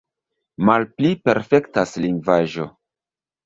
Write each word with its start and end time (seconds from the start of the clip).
Malpli 0.69 1.11
perfektas 1.29 1.95
lingvaĵo. 2.07 2.69